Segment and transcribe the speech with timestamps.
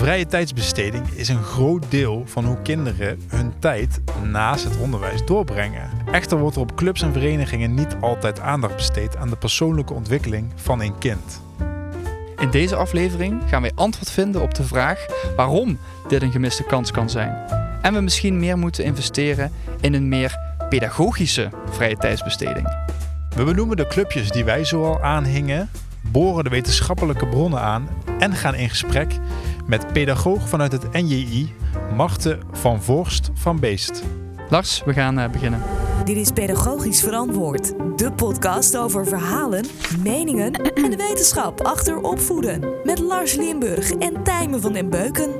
[0.00, 5.90] Vrije tijdsbesteding is een groot deel van hoe kinderen hun tijd naast het onderwijs doorbrengen.
[6.12, 10.52] Echter wordt er op clubs en verenigingen niet altijd aandacht besteed aan de persoonlijke ontwikkeling
[10.54, 11.42] van een kind.
[12.38, 16.90] In deze aflevering gaan wij antwoord vinden op de vraag waarom dit een gemiste kans
[16.90, 17.36] kan zijn.
[17.82, 22.76] En we misschien meer moeten investeren in een meer pedagogische vrije tijdsbesteding.
[23.36, 25.70] We benoemen de clubjes die wij zoal aanhingen,
[26.10, 29.18] boren de wetenschappelijke bronnen aan en gaan in gesprek
[29.66, 31.54] met pedagoog vanuit het NJI,
[31.94, 34.02] Marten van Vorst van Beest.
[34.48, 35.62] Lars, we gaan uh, beginnen.
[36.04, 39.64] Dit is Pedagogisch Verantwoord, de podcast over verhalen,
[40.02, 42.74] meningen en de wetenschap achter opvoeden.
[42.84, 45.30] Met Lars Limburg en Tijmen van den Beuken.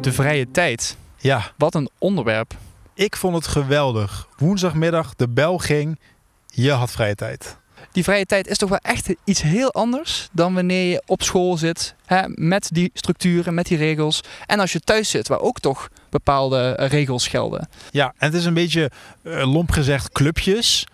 [0.00, 0.96] De vrije tijd.
[1.16, 2.54] Ja, Wat een onderwerp.
[2.94, 4.28] ik vond het geweldig.
[4.36, 5.98] Woensdagmiddag, de bel ging,
[6.46, 7.56] je had vrije tijd.
[7.98, 11.56] Die vrije tijd is toch wel echt iets heel anders dan wanneer je op school
[11.56, 14.20] zit hè, met die structuren, met die regels.
[14.46, 17.68] En als je thuis zit, waar ook toch bepaalde eh, regels gelden.
[17.90, 18.90] Ja, en het is een beetje
[19.22, 20.86] eh, lomp gezegd clubjes.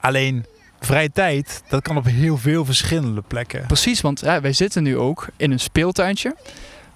[0.00, 0.46] Alleen
[0.80, 3.66] vrije tijd, dat kan op heel veel verschillende plekken.
[3.66, 6.36] Precies, want wij zitten nu ook in een speeltuintje.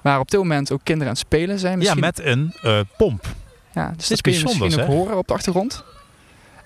[0.00, 1.72] Waar op dit moment ook kinderen aan het spelen zijn.
[1.72, 3.26] Ja, Misschien, met een eh, pomp.
[3.74, 4.84] ja, dus is dat kun je misschien ook hè?
[4.84, 5.84] horen op de achtergrond.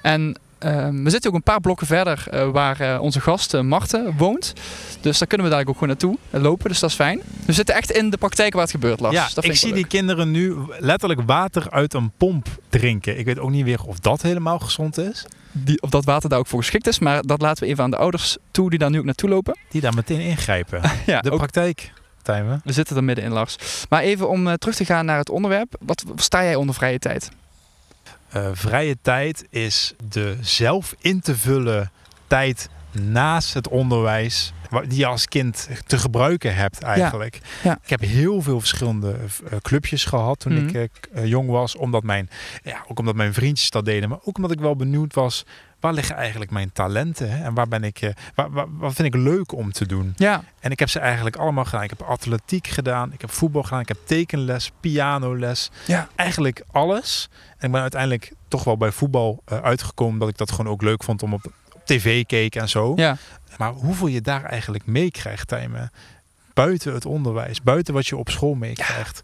[0.02, 3.60] En ehm, we zitten ook een paar blokken verder eh, waar eh, onze gast uh,
[3.60, 4.52] Marten woont.
[5.00, 7.20] Dus daar kunnen we daar ook gewoon naartoe lopen, dus dat is fijn.
[7.46, 9.14] We zitten echt in de praktijk waar het gebeurt, Lars.
[9.14, 9.76] ja, dat vind ik zie leuk.
[9.76, 13.18] die kinderen nu letterlijk water uit een pomp drinken.
[13.18, 15.26] Ik weet ook niet weer of dat helemaal gezond is.
[15.52, 16.98] die, of dat water daar ook voor geschikt is.
[16.98, 19.58] Maar dat laten we even aan de ouders toe die daar nu ook naartoe lopen.
[19.70, 20.80] Die daar meteen ingrijpen.
[21.06, 22.60] Ja, De ook- praktijk, Tijmen.
[22.64, 23.56] we zitten er middenin, Lars.
[23.88, 25.76] Maar even om terug te gaan naar het onderwerp.
[25.80, 27.28] Wat sta jij onder vrije tijd?
[28.28, 31.90] Eh, vrije tijd is de zelf in te vullen
[32.26, 32.68] tijd
[33.00, 34.52] naast het onderwijs.
[34.88, 37.38] Die je als kind te gebruiken hebt eigenlijk.
[37.62, 37.78] Ja.
[37.82, 39.16] Ik heb heel veel verschillende
[39.50, 40.76] eh, clubjes gehad toen Mhm.
[40.76, 41.76] ik eh, jong was.
[41.76, 42.30] Omdat mijn,
[42.62, 44.08] ja, ook omdat mijn vriendjes dat deden.
[44.08, 45.44] Maar ook omdat ik wel benieuwd was.
[45.80, 47.30] Waar liggen eigenlijk mijn talenten?
[47.30, 47.44] Hè?
[47.44, 50.12] En waar ben ik, eh, waar, waar- wat vind ik leuk om te doen?
[50.16, 51.82] Ja, En ik heb ze eigenlijk allemaal gedaan.
[51.82, 55.70] Ik heb atletiek gedaan, ik heb voetbal gedaan, ik heb tekenles, pianoles.
[55.86, 56.08] Ja.
[56.16, 57.28] Eigenlijk alles.
[57.58, 61.02] En ik ben uiteindelijk toch wel bij voetbal uitgekomen dat ik dat gewoon ook leuk
[61.04, 61.52] vond om op
[61.86, 62.92] tv keek en zo.
[62.96, 63.16] ja.
[63.58, 65.90] Maar hoeveel je daar eigenlijk meekrijgt, Tijmen,
[66.54, 69.22] buiten het onderwijs, buiten wat je op school meekrijgt.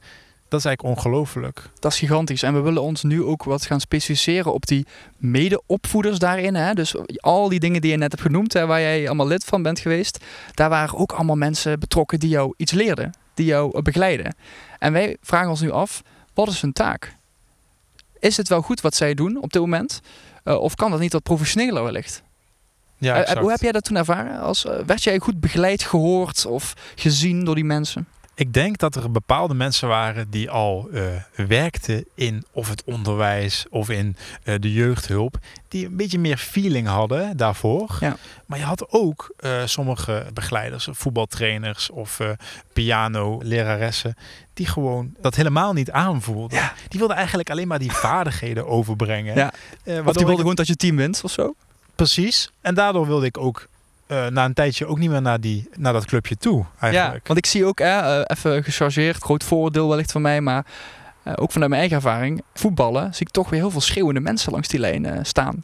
[0.48, 1.70] Dat is eigenlijk ongelooflijk.
[1.78, 2.42] dat is gigantisch.
[2.42, 4.86] En we willen ons nu ook wat gaan specialiseren op die
[5.16, 6.54] mede-opvoeders daarin.
[6.54, 6.74] Hè?
[6.74, 9.62] Dus al die dingen die je net hebt genoemd, hè, waar jij allemaal lid van
[9.62, 10.24] bent geweest.
[10.54, 13.10] Daar waren ook allemaal mensen betrokken die jou iets leerden.
[13.34, 14.34] Die jou eh, begeleiden.
[14.78, 16.02] En wij vragen ons nu af,
[16.34, 17.16] wat is hun taak?
[18.18, 20.00] Is het wel goed wat zij doen op dit moment?
[20.44, 22.22] Eh, of kan dat niet wat professioneler wellicht?
[23.02, 23.38] Ja, Eh, exact.
[23.38, 24.40] hoe heb jij dat toen ervaren?
[24.40, 28.06] Als, eh, werd jij goed begeleid, gehoord of gezien door die mensen?
[28.34, 31.02] Ik denk dat er bepaalde mensen waren die al eh,
[31.46, 35.36] werkten in of het onderwijs of in eh, de jeugdhulp.
[35.68, 37.96] Die een beetje meer feeling hadden daarvoor.
[38.00, 38.16] Ja.
[38.46, 42.30] Maar je had ook eh, sommige begeleiders, voetbaltrainers of eh
[42.72, 44.14] piano-leraressen.
[44.54, 46.58] Die gewoon dat helemaal niet aanvoelden.
[46.58, 46.72] Ja.
[46.88, 49.34] Die wilden eigenlijk alleen maar die vaardigheden overbrengen.
[49.34, 49.52] Ja.
[49.84, 51.54] Eh, Of die ik- wilden gewoon dat je team wint of zo?
[51.94, 52.52] Precies.
[52.60, 53.68] En daardoor wilde ik ook
[54.06, 56.64] eh, na een tijdje ook niet meer naar, die, naar dat clubje toe.
[56.78, 57.14] Eigenlijk.
[57.14, 60.66] Ja, want ik zie ook, hè, eh, even gechargeerd, groot vooroordeel wellicht van mij, maar
[61.22, 64.52] eh, ook vanuit mijn eigen ervaring, voetballen, zie ik toch weer heel veel schreeuwende mensen
[64.52, 65.62] langs die lijn staan.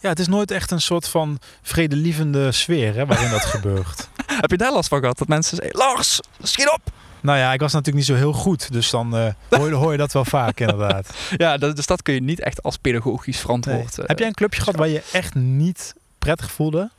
[0.00, 4.08] Ja, het is nooit echt een soort van vredelievende sfeer hè, waarin dat gebeurt.
[4.26, 5.18] Heb je daar last van gehad?
[5.18, 6.80] Dat mensen zeggen, Lars, schiet op!
[7.24, 9.92] Nou ja, ik was natuurlijk niet zo heel goed, dus dan eh, hoor, je, hoor
[9.92, 11.14] je dat wel vaak inderdaad.
[11.36, 13.98] Ja, dat, dus dat kun je niet echt als pedagogisch verantwoord.
[13.98, 16.90] eh, Heb jij een clubje gehad waar je echt niet prettig voelde?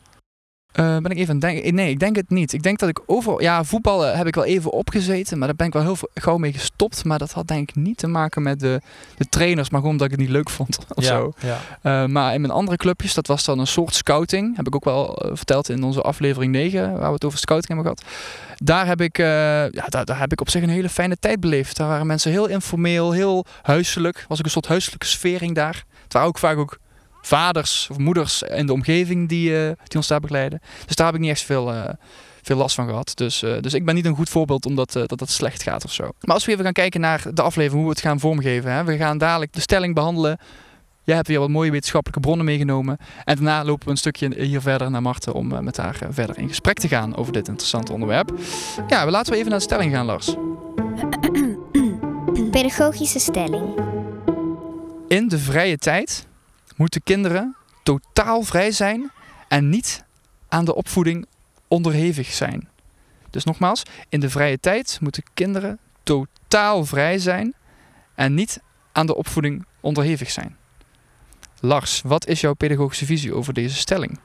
[0.76, 1.76] Eh, ben ik even aan het denken?
[1.76, 2.54] Nee, ik denk het niet.
[2.54, 3.42] Ik denk dat ik overal...
[3.42, 6.54] Ja, voetballen heb ik wel even opgezeten, maar daar ben ik wel heel gauw mee
[6.54, 7.06] gestopt.
[7.06, 8.82] Maar dat had denk ik niet te maken met de,
[9.18, 11.34] de trainers, maar gewoon omdat ik het niet leuk vond of zo.
[11.40, 11.60] ja.
[11.82, 14.56] Eh, maar in mijn andere clubjes, dat was dan een soort scouting.
[14.56, 17.74] Heb ik ook wel eh, verteld in onze aflevering 9, waar we het over scouting
[17.74, 18.14] hebben gehad.
[18.58, 21.78] Daar heb, ik, ja, daar, daar heb ik op zich een hele fijne tijd beleefd.
[21.78, 24.26] Daar waren mensen heel informeel, heel huiselijk.
[24.28, 25.84] Was ook een soort huiselijke sfering daar.
[26.04, 26.80] Het waren ook vaak ook
[27.26, 30.62] vaders of moeders in de omgeving die, eh, die ons daar begeleiden.
[30.86, 31.90] Dus daar heb ik niet echt veel, eh,
[32.42, 33.12] veel last van gehad.
[33.16, 35.92] Dus, eh, dus ik ben niet een goed voorbeeld omdat dat het slecht gaat of
[35.92, 36.04] zo.
[36.22, 38.72] Maar als we even gaan kijken naar de aflevering, hoe we het gaan vormgeven.
[38.72, 38.84] Hè?
[38.84, 40.38] We gaan dadelijk de stelling behandelen.
[41.04, 42.98] Jij hebt weer wat mooie wetenschappelijke bronnen meegenomen.
[43.24, 46.48] En daarna lopen we een stukje hier verder naar Marten om met haar verder in
[46.48, 48.34] gesprek te gaan over dit interessante onderwerp.
[48.88, 50.36] Ja, we laten we even naar de stelling gaan, Lars.
[52.52, 53.80] Pedagogische stelling.
[55.08, 56.28] In de vrije tijd
[56.76, 59.12] moeten kinderen totaal vrij zijn
[59.48, 60.04] en niet
[60.48, 61.26] aan de opvoeding
[61.68, 62.70] onderhevig zijn.
[63.30, 67.54] Dus nogmaals, in de vrije tijd moeten kinderen totaal vrij zijn
[68.16, 68.62] en niet
[68.92, 70.58] aan de opvoeding onderhevig zijn.
[71.60, 74.20] Lars, wat is jouw pedagogische visie over deze stelling?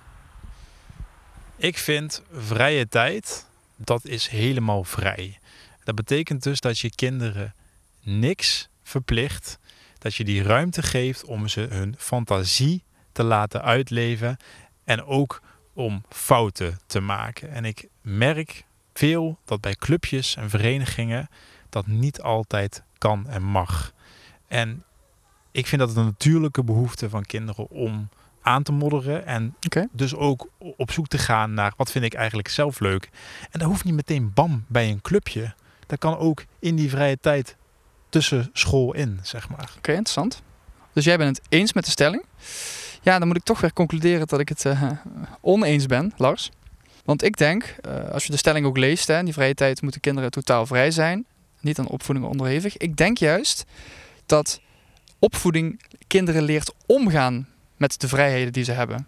[1.56, 5.38] Ik vind vrije tijd, dat is helemaal vrij.
[5.84, 7.54] Dat betekent dus dat je kinderen
[8.02, 9.58] niks verplicht.
[10.00, 12.82] Dat je die ruimte geeft om ze hun fantasie
[13.12, 14.36] te laten uitleven.
[14.84, 15.42] En ook
[15.72, 17.52] om fouten te maken.
[17.52, 18.64] En ik merk
[18.94, 21.28] veel dat bij clubjes en verenigingen
[21.68, 23.92] dat niet altijd kan en mag.
[24.48, 24.84] En
[25.50, 28.08] ik vind dat het een natuurlijke behoefte van kinderen om
[28.42, 29.26] aan te modderen.
[29.26, 29.56] En
[29.92, 33.10] dus ook op zoek te gaan naar wat vind ik eigenlijk zelf leuk.
[33.50, 35.54] En dat hoeft niet meteen bam bij een clubje.
[35.86, 37.56] Dat kan ook in die vrije tijd
[38.10, 39.72] tussen school in, zeg maar.
[39.76, 40.42] Oké, interessant.
[40.92, 42.24] Dus jij bent het eens met de stelling.
[43.02, 44.90] Ja, dan moet ik toch weer concluderen dat ik het eh,
[45.40, 46.50] oneens ben, Lars.
[47.04, 50.00] Want ik denk, eh, als je de stelling ook leest, hè, die vrije tijd moeten
[50.00, 51.24] kinderen totaal vrij zijn.
[51.60, 52.76] Niet aan opvoeding onderhevig.
[52.76, 53.64] Ik denk juist
[54.26, 54.60] dat
[55.18, 59.06] opvoeding kinderen leert omgaan met de vrijheden die ze hebben.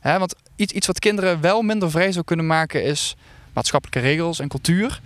[0.00, 3.16] Hè, want iets, iets wat kinderen wel minder vrij zou kunnen maken is
[3.52, 5.00] maatschappelijke regels en cultuur.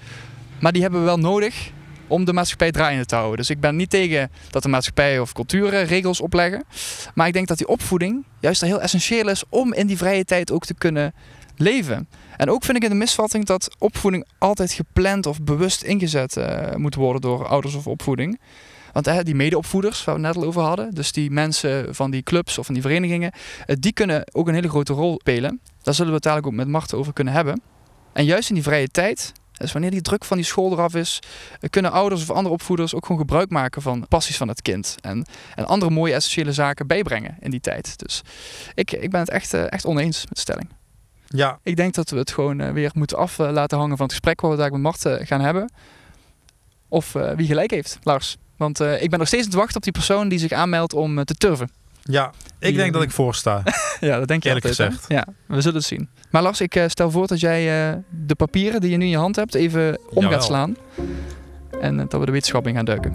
[0.61, 1.71] Maar die hebben we wel nodig
[2.09, 3.37] om de maatschappij draaiende te houden.
[3.37, 6.65] Dus ik ben niet tegen dat de maatschappij of culturen regels opleggen.
[7.15, 10.53] Maar ik denk dat die opvoeding juist heel essentieel is om in die vrije tijd
[10.53, 11.15] ook te kunnen
[11.57, 12.09] leven.
[12.37, 16.75] En ook vind ik het een misvatting dat opvoeding altijd gepland of bewust ingezet eh,
[16.75, 18.41] moet worden door ouders of opvoeding.
[18.93, 22.23] Want die medeopvoeders, waar we het net al over hadden, dus die mensen van die
[22.23, 23.33] clubs of van die verenigingen,
[23.67, 25.61] eh, die kunnen ook een hele grote rol spelen.
[25.83, 27.61] Daar zullen we het dadelijk ook met Marten over kunnen hebben.
[28.13, 31.19] En juist in die vrije tijd, dus wanneer die druk van die school eraf is,
[31.61, 34.97] eh, kunnen ouders of andere opvoeders ook gewoon gebruik maken van passies van het kind.
[35.01, 35.25] En,
[35.55, 37.99] en andere mooie essentiële zaken bijbrengen in die tijd.
[37.99, 38.23] Dus
[38.75, 40.69] ik, ik ben het echt, eh, echt oneens met de stelling.
[41.27, 44.15] Ja, Ik denk dat we het gewoon eh, weer moeten af laten hangen van het
[44.15, 45.73] gesprek wat we daar met Mart eh, gaan hebben.
[46.89, 48.37] Of wie gelijk heeft, Lars.
[48.57, 51.25] Want ik ben nog steeds aan het wachten op die persoon die zich aanmeldt om
[51.25, 51.71] te turven.
[52.03, 52.33] Ja.
[52.59, 53.63] ik denk dat ik voorsta.
[54.01, 54.97] ja, dat denk je Eerlijk altijd, hè?
[54.97, 55.05] gezegd.
[55.09, 56.09] Ja, we zullen het zien.
[56.31, 59.11] Maar Lars, ik eh, stel voor dat jij eh, de papieren die je nu in
[59.11, 60.31] je hand hebt even om Jawel.
[60.31, 60.77] gaat slaan.
[61.81, 63.15] En eh, dat we de wetenschap in gaan duiken.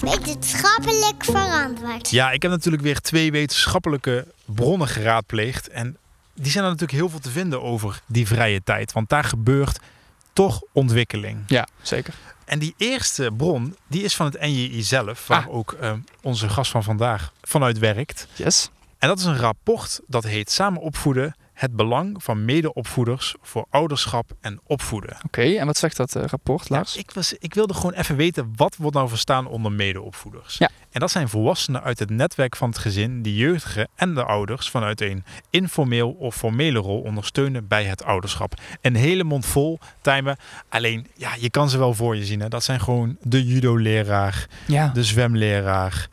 [0.00, 2.10] Wetenschappelijk verantwoord.
[2.10, 5.68] Ja, ik heb natuurlijk weer twee wetenschappelijke bronnen geraadpleegd.
[5.68, 5.96] En
[6.34, 8.92] die zijn er natuurlijk heel veel te vinden over die vrije tijd.
[8.92, 9.78] Want daar gebeurt
[10.32, 11.38] toch ontwikkeling.
[11.46, 12.14] Ja, zeker.
[12.48, 15.54] En die eerste bron, die is van het NJI zelf, waar Ah.
[15.54, 15.92] ook eh,
[16.22, 18.26] onze gast van vandaag vanuit werkt.
[18.34, 18.70] Yes.
[18.98, 24.30] En dat is een rapport dat heet Samen opvoeden, het belang van medeopvoeders voor ouderschap
[24.40, 25.16] en opvoeden.
[25.24, 26.94] Oké, en wat zegt dat eh, rapport, Lars?
[26.94, 30.58] Ja, ik, was, ik wilde gewoon even weten, wat wordt nou verstaan onder medeopvoeders?
[30.58, 30.70] Ja.
[30.90, 34.70] En dat zijn volwassenen uit het netwerk van het gezin die jeugdigen en de ouders
[34.70, 38.54] vanuit een informeel of formele rol ondersteunen bij het ouderschap.
[38.80, 40.36] Een hele mond vol timen.
[40.68, 42.40] Alleen, ja, je kan ze wel voor je zien.
[42.40, 42.48] Hè?
[42.48, 44.88] Dat zijn gewoon de judo-leraar, ja.
[44.88, 46.08] de zwemleraar,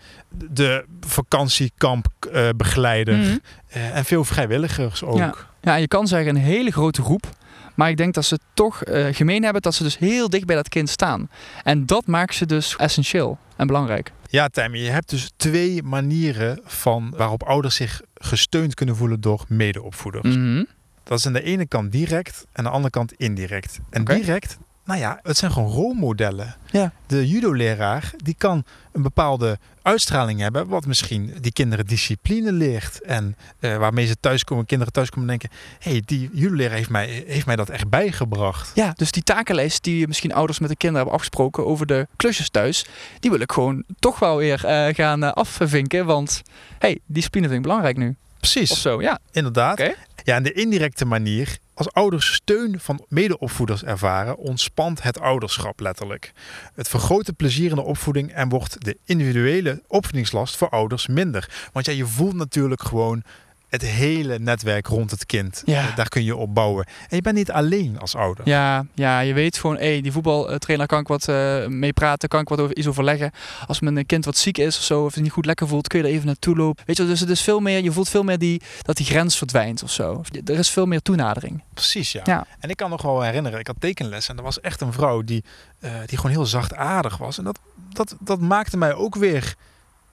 [0.52, 3.38] de vakantiekamp-begeleider Mhm.
[3.68, 5.18] eh, en veel vrijwilligers ook.
[5.18, 5.34] Ja.
[5.62, 7.30] Ja, je kan zeggen een hele grote groep.
[7.76, 10.56] Maar ik denk dat ze toch eh, gemeen hebben dat ze dus heel dicht bij
[10.56, 11.30] dat kind staan.
[11.64, 14.12] En dat maakt ze dus essentieel en belangrijk.
[14.30, 19.46] Ja, Tijmen, je hebt dus twee manieren van waarop ouders zich gesteund kunnen voelen door
[19.48, 20.36] medeopvoeders.
[20.36, 20.64] Mhm.
[21.04, 23.80] Dat is aan de ene kant direct en aan de andere kant indirect.
[23.90, 26.56] En direct, nou ja, het zijn gewoon rolmodellen.
[26.72, 26.92] Ja.
[27.08, 33.02] De judo-leraar, die kan een bepaalde uitstraling hebben, wat misschien die kinderen discipline leert.
[33.02, 37.24] En eh, waarmee ze thuiskomen, kinderen thuiskomen en denken, hé, hey, die judo-leraar heeft mij,
[37.28, 38.72] heeft mij dat echt bijgebracht.
[38.76, 42.50] Ja, dus die takenlijst die misschien ouders met de kinderen hebben afgesproken over de klusjes
[42.50, 42.86] thuis,
[43.20, 46.06] die wil ik gewoon toch wel weer eh, gaan eh, afvinken.
[46.06, 46.42] Want
[46.80, 48.10] hey, discipline vind ik belangrijk nu.
[48.10, 49.20] Of Precies, zo, ja.
[49.32, 49.78] inderdaad.
[50.26, 56.32] Ja, en de indirecte manier, als ouders steun van medeopvoeders ervaren, ontspant het ouderschap letterlijk.
[56.76, 61.70] Het vergroot het plezier in de opvoeding en wordt de individuele opvoedingslast voor ouders minder.
[61.74, 63.24] Want ja, je voelt natuurlijk gewoon
[63.70, 65.62] het hele netwerk rond het kind.
[65.66, 65.88] Ja.
[65.88, 66.86] Eh, Daar kun je op bouwen.
[67.10, 68.48] En je bent niet alleen als ouder.
[68.48, 72.42] Ja, ja, je weet gewoon, hé, die voetbaltrainer kan ik wat eh, mee praten, kan
[72.42, 73.32] ik wat over iets overleggen.
[73.68, 76.00] Als mijn kind wat ziek is of zo, of het niet goed lekker voelt, kun
[76.00, 76.84] je er even naartoe lopen.
[76.86, 79.38] Weet je, dus het is veel meer, je voelt veel meer die, dat die grens
[79.38, 80.22] verdwijnt of zo.
[80.46, 81.64] Er is veel meer toenadering.
[81.74, 82.22] Precies, ja.
[82.24, 82.46] Ja.
[82.60, 85.22] En ik kan nog wel herinneren, ik had tekenles en er was echt een vrouw
[85.22, 85.44] die,
[85.80, 87.38] eh, die gewoon heel zachtaardig was.
[87.38, 87.60] En dat,
[87.94, 89.56] dat, dat maakte mij ook weer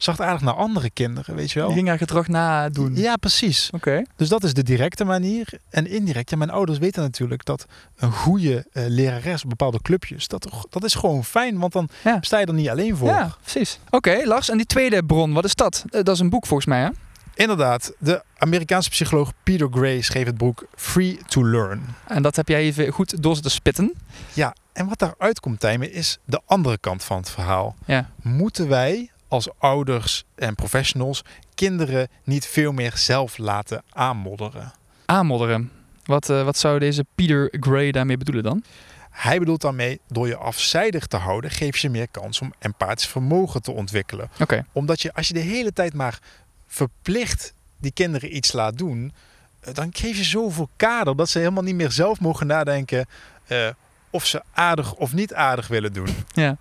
[0.02, 1.68] zachtaardig naar andere kinderen, weet je wel.
[1.68, 2.96] Je ging haar gedrag nadoen.
[2.96, 3.68] Ja, precies.
[3.72, 4.02] Oké.
[4.16, 5.48] Dus dat is de directe manier.
[5.70, 7.66] En indirect, ja, mijn ouders weten natuurlijk dat
[7.96, 11.88] een goede eh, lerares op bepaalde clubjes, dat, toch- dat is gewoon fijn, want dan
[12.04, 12.18] Ja.
[12.20, 13.08] sta je er niet alleen voor.
[13.08, 13.78] Ja, precies.
[13.90, 15.84] Oké, Lars, en die tweede bron, wat is dat?
[15.90, 16.88] Eh, dat is een boek volgens mij, hè?
[17.34, 21.82] Inderdaad, de Amerikaanse psycholoog Peter Gray schreef het boek Free to Learn.
[22.06, 23.92] En dat heb jij even goed door zitten spitten.
[24.32, 27.74] Ja, en wat daaruit komt, Tijmen, is de andere kant van het verhaal.
[27.86, 28.10] Ja.
[28.22, 31.24] Moeten wij als ouders en professionals
[31.54, 34.72] kinderen niet veel meer zelf laten aanmodderen?
[35.04, 35.70] Aanmodderen.
[36.04, 38.64] Wat, eh, wat zou deze Peter Gray daarmee bedoelen dan?
[39.10, 43.62] Hij bedoelt daarmee, door je afzijdig te houden, geef je meer kans om empathisch vermogen
[43.62, 44.30] te ontwikkelen.
[44.40, 44.64] Oké.
[44.72, 46.18] Omdat je, als je de hele tijd maar
[46.66, 49.12] verplicht die kinderen iets laat doen,
[49.60, 53.06] eh, dan geef je zoveel kader dat ze helemaal niet meer zelf mogen nadenken
[53.46, 53.68] eh,
[54.10, 56.08] of ze aardig of niet aardig willen doen.
[56.32, 56.56] Ja.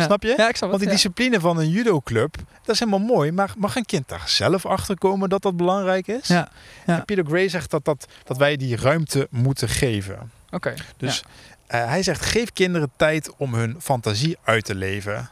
[0.00, 0.06] Ja.
[0.06, 0.34] Snap je?
[0.36, 3.32] Ja, ik snap Want die discipline van een judoclub, dat is helemaal mooi.
[3.32, 6.28] Maar mag een kind daar zelf achter komen dat dat belangrijk is?
[6.28, 6.48] Ja,
[6.86, 6.96] ja.
[6.96, 10.30] En Peter Gray zegt dat, dat, dat wij die ruimte moeten geven.
[10.50, 10.74] Oké.
[10.96, 11.22] Dus
[11.66, 15.30] eh, hij zegt, geef kinderen tijd om hun fantasie uit te leven.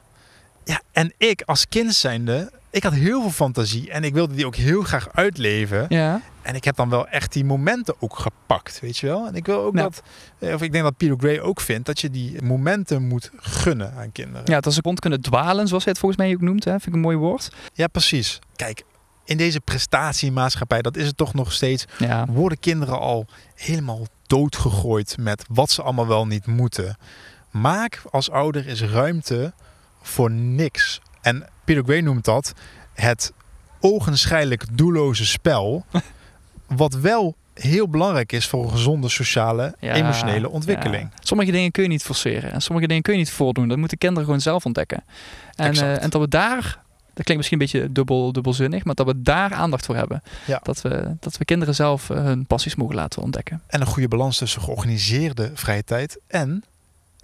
[0.65, 3.91] Ja, en ik als kind zijnde, ik had heel veel fantasie.
[3.91, 5.87] En ik wilde die ook heel graag uitleven.
[5.89, 6.21] Ja.
[6.43, 9.27] En ik heb dan wel echt die momenten ook gepakt, weet je wel.
[9.27, 10.03] En ik wil ook dat,
[10.39, 13.93] eh, of ik denk dat Peter Gray ook vindt, dat je die momenten moet gunnen
[13.99, 14.43] aan kinderen.
[14.45, 16.65] ja, dat ze rond kunnen dwalen, zoals hij het volgens mij ook noemt.
[16.65, 16.71] Hè.
[16.71, 17.49] Vind ik een mooi woord.
[17.73, 18.39] Ja, precies.
[18.57, 18.83] Kijk,
[19.25, 22.27] in deze prestatiemaatschappij, dat is het toch nog steeds, Ja.
[22.27, 26.97] worden kinderen al helemaal doodgegooid met wat ze allemaal wel niet moeten.
[27.51, 29.53] Maak als ouder eens ruimte
[30.03, 31.01] voor niks.
[31.29, 32.55] En Peter Gray noemt dat
[32.95, 33.33] het
[33.81, 35.85] ogenschijnlijk doelloze spel.
[36.67, 41.03] wat wel heel belangrijk is voor een gezonde sociale, Ja, emotionele ontwikkeling.
[41.03, 41.17] ja.
[41.21, 42.53] Sommige dingen kun je niet forceren.
[42.53, 43.69] En sommige dingen kun je niet voordoen.
[43.69, 45.05] Dat moeten kinderen gewoon zelf ontdekken.
[45.55, 46.87] En, eh, en dat we daar...
[47.15, 50.23] Dat klinkt misschien een beetje dubbel, dubbelzinnig, maar dat we daar aandacht voor hebben.
[50.47, 50.61] Ja.
[50.63, 53.63] Dat, we, dat we kinderen zelf eh, hun passies mogen laten ontdekken.
[53.67, 56.65] En een goede balans tussen georganiseerde vrije tijd en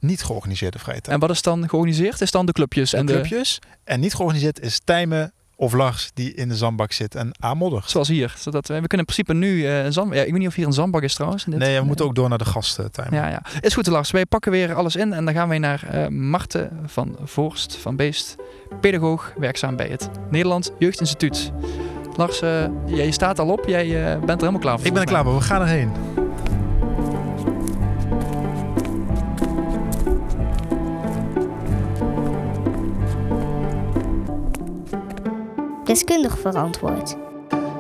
[0.05, 1.15] niet georganiseerde vrije tijd.
[1.15, 2.21] En wat is dan georganiseerd?
[2.21, 3.59] Is dan de clubjes en de, clubjes.
[3.85, 7.91] En niet georganiseerd is Tijmen of Lars die in de zandbak zit en aanmoddert.
[7.91, 8.35] Zoals hier.
[8.39, 10.17] Zodat we, we kunnen in principe nu eh, een zandbak...
[10.17, 11.45] Ja, ik weet niet of hier een zandbak is trouwens.
[11.45, 13.15] dit- Nee, we moeten ook door naar de gasten, Tijmen.
[13.21, 13.43] Ja, ja.
[13.61, 14.11] Is goed Lars.
[14.11, 17.97] Wij pakken weer alles in en dan gaan wij naar eh Marten van Voorst van
[17.97, 18.37] Beest.
[18.81, 21.53] Pedagoog, werkzaam bij het Nederlands Jeugdinstituut.
[22.17, 23.65] Lars, eh, jij staat al op.
[23.67, 24.87] Jij eh, bent er helemaal klaar voor.
[24.87, 25.93] Ik ben er klaar voor, we gaan erheen.
[35.85, 37.17] Deskundig verantwoord.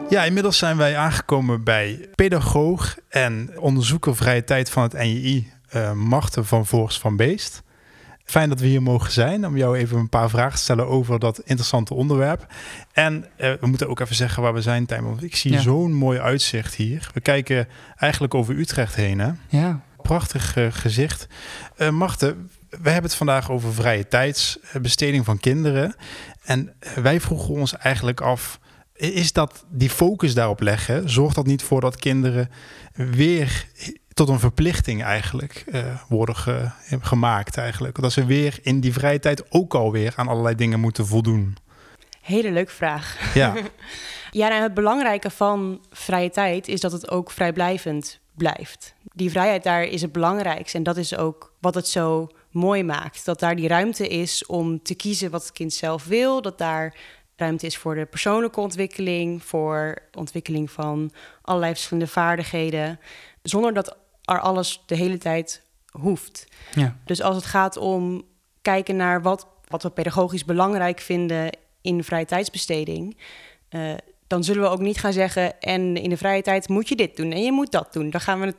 [0.09, 5.93] Ja, inmiddels zijn wij aangekomen bij pedagoog en onderzoeker vrije tijd van het NJI, eh
[5.93, 7.63] Marten van Voorst van Beest.
[8.25, 11.19] Fijn dat we hier mogen zijn om jou even een paar vragen te stellen over
[11.19, 12.47] dat interessante onderwerp.
[12.93, 15.11] En eh, we moeten ook even zeggen waar we zijn, Tijmen.
[15.11, 15.61] Want ik zie Ja.
[15.61, 17.11] zo'n mooi uitzicht hier.
[17.15, 19.31] We kijken eigenlijk over Utrecht heen, hè?
[19.49, 19.81] Ja.
[20.03, 21.27] Prachtig eh, gezicht.
[21.77, 22.51] Eh Marten,
[22.83, 25.95] we hebben het vandaag over vrije tijdsbesteding van kinderen.
[26.45, 28.59] En wij vroegen ons eigenlijk af,
[28.95, 32.50] is dat die focus daarop leggen, zorgt dat niet voor dat kinderen
[32.93, 33.66] weer
[34.14, 38.00] tot een verplichting eigenlijk eh, worden ge- gemaakt eigenlijk?
[38.00, 41.57] Dat ze weer in die vrije tijd ook alweer aan allerlei dingen moeten voldoen.
[42.21, 43.35] Hele leuke vraag.
[43.35, 43.54] Ja,
[44.31, 48.94] Ja, nou, het belangrijke van vrije tijd is dat het ook vrijblijvend blijft.
[49.16, 53.25] Die vrijheid daar is het belangrijkste en dat is ook wat het zo mooi maakt.
[53.25, 56.42] Dat daar die ruimte is om te kiezen wat het kind zelf wil.
[56.42, 56.97] Dat daar
[57.37, 63.00] ruimte is voor de persoonlijke ontwikkeling, voor ontwikkeling van allerlei verschillende vaardigheden.
[63.42, 66.47] Zonder dat er alles de hele tijd hoeft.
[66.75, 66.97] Ja.
[67.04, 68.25] Dus als het gaat om
[68.62, 73.16] kijken naar wat, wat we pedagogisch belangrijk vinden in vrije tijdsbesteding,
[73.68, 73.92] eh,
[74.26, 77.16] dan zullen we ook niet gaan zeggen: en in de vrije tijd moet je dit
[77.16, 78.11] doen en je moet dat doen.
[78.11, 78.56] Dan, gaan we het,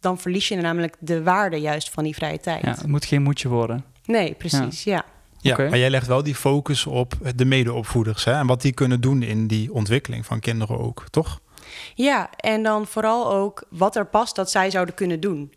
[0.00, 2.64] dan verlies je namelijk de waarde juist van die vrije tijd.
[2.64, 3.84] ja, het moet geen moedje worden.
[4.04, 4.84] Nee, precies.
[4.84, 5.04] Ja.
[5.40, 8.32] ja maar jij legt wel die focus op de medeopvoeders hè?
[8.32, 11.40] en wat die kunnen doen in die ontwikkeling van kinderen ook, toch?
[11.94, 15.54] Ja, en dan vooral ook wat er past dat zij zouden kunnen doen.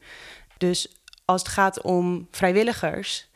[0.57, 3.29] Dus als het gaat om vrijwilligers,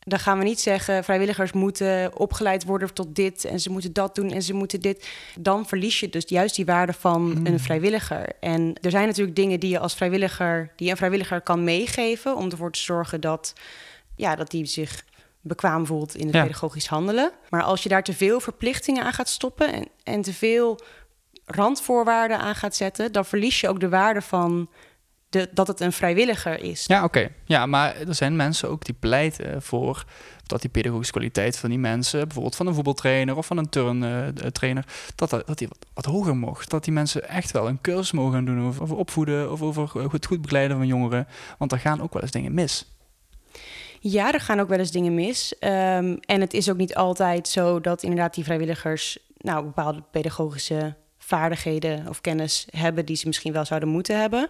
[0.00, 4.14] dan gaan we niet zeggen vrijwilligers moeten opgeleid worden tot dit en ze moeten dat
[4.14, 5.08] doen en ze moeten dit.
[5.38, 8.28] Dan verlies je dus juist die waarde van een vrijwilliger.
[8.40, 12.50] En er zijn natuurlijk dingen die je als vrijwilliger, die een vrijwilliger kan meegeven om
[12.50, 13.52] ervoor te zorgen dat,
[14.16, 15.04] ja, dat die zich
[15.40, 16.42] bekwaam voelt in het Ja.
[16.42, 17.30] pedagogisch handelen.
[17.50, 20.78] Maar als je daar te veel verplichtingen aan gaat stoppen en, en te veel
[21.44, 24.68] randvoorwaarden aan gaat zetten, dan verlies je ook de waarde van
[25.30, 26.84] de, dat het een vrijwilliger is.
[26.86, 27.28] Ja, oké.
[27.44, 30.04] Ja, maar er zijn mensen ook die pleiten voor
[30.46, 34.84] dat die pedagogische kwaliteit van die mensen, bijvoorbeeld van een voetbaltrainer of van een turntrainer,
[35.14, 36.70] dat, dat, dat die wat, wat hoger mocht.
[36.70, 40.12] Dat die mensen echt wel een cursus mogen gaan doen over, over opvoeden of over
[40.12, 41.26] het goed begeleiden van jongeren.
[41.58, 42.86] Want er gaan ook wel eens dingen mis.
[44.00, 45.58] Ja, er gaan ook wel eens dingen mis.
[45.58, 50.94] Ehm, en het is ook niet altijd zo dat inderdaad die vrijwilligers nou, bepaalde pedagogische
[51.18, 54.48] vaardigheden of kennis hebben die ze misschien wel zouden moeten hebben.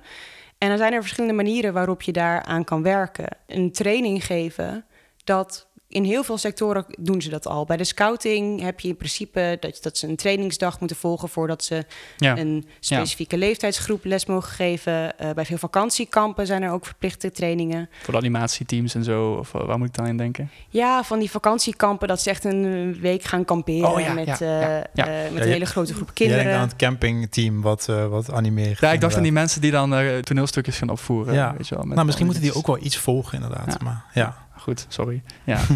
[0.61, 3.37] En dan zijn er verschillende manieren waarop je daaraan kan werken.
[3.47, 4.85] Een training geven,
[5.25, 7.65] dat in heel veel sectoren doen ze dat al.
[7.65, 11.65] Bij de scouting heb je in principe dat, dat ze een trainingsdag moeten volgen voordat
[11.65, 11.85] ze
[12.17, 12.37] Ja.
[12.39, 15.19] een specifieke leeftijdsgroep les mogen geven.
[15.19, 17.89] Eh, bij veel vakantiekampen zijn er ook verplichte trainingen.
[18.03, 20.51] Voor de animatieteams en zo, of eh, waar moet ik dan in denken?
[20.69, 24.35] Ja, van die vakantiekampen dat ze echt een week gaan kamperen Oh ja, met, ja,
[24.35, 25.07] eh, ja, ja.
[25.07, 26.69] eh, met Ja, een hele grote groep Jij denkt aan kinderen.
[26.69, 28.81] het campingteam wat, wat animeert.
[28.81, 31.35] Ja, ik dacht aan die mensen die dan toneelstukjes gaan opvoeren.
[31.35, 31.55] Ja.
[31.57, 33.67] Weet je wel, met Nou, misschien moeten die ook wel iets volgen inderdaad.
[33.67, 33.77] Ja.
[33.85, 34.49] Maar ja.
[34.61, 35.23] Goed, sorry.
[35.45, 35.61] Ja.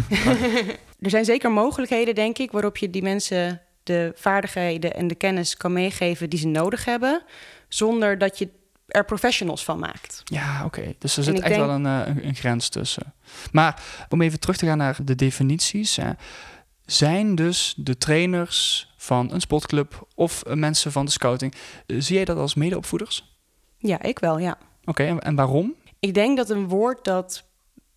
[0.99, 5.57] Er zijn zeker mogelijkheden, denk ik, waarop je die mensen de vaardigheden en de kennis
[5.57, 7.21] kan meegeven die ze nodig hebben,
[7.67, 8.49] zonder dat je
[8.87, 10.21] er professionals van maakt.
[10.23, 10.93] Ja, oké.
[10.99, 13.13] Dus er zit echt denk- wel een, eh, een, een grens tussen.
[13.51, 15.95] Maar om even terug te gaan naar de definities.
[15.95, 16.11] Hè.
[16.85, 21.53] Zijn dus de trainers van een sportclub of eh, mensen van de scouting,
[21.85, 23.37] eh, zie jij dat als medeopvoeders?
[23.77, 24.57] Ja, ik wel, ja.
[24.85, 25.73] Oké, en, en waarom?
[25.99, 27.43] Ik denk dat een woord dat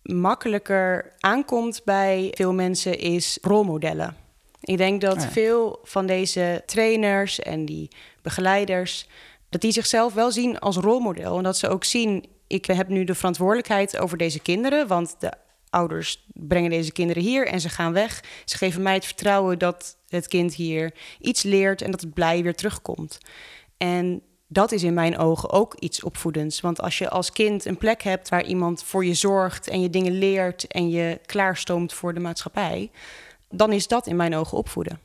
[0.03, 4.15] makkelijker aankomt bij veel mensen is rolmodellen.
[4.61, 5.29] Ik denk dat Ah ja.
[5.29, 7.91] veel van deze trainers en die
[8.21, 9.07] begeleiders,
[9.49, 11.37] dat die zichzelf wel zien als rolmodel.
[11.37, 15.33] En dat ze ook zien, ik heb nu de verantwoordelijkheid over deze kinderen, want de
[15.69, 18.23] ouders brengen deze kinderen hier en ze gaan weg.
[18.45, 22.43] Ze geven mij het vertrouwen dat het kind hier iets leert en dat het blij
[22.43, 23.17] weer terugkomt.
[23.77, 26.61] En dat is in mijn ogen ook iets opvoedends.
[26.61, 29.89] Want als je als kind een plek hebt waar iemand voor je zorgt en je
[29.89, 32.91] dingen leert en je klaarstoomt voor de maatschappij,
[33.49, 34.99] dan is dat in mijn ogen opvoeden.